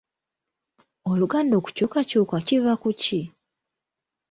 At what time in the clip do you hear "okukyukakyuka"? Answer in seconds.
1.59-2.35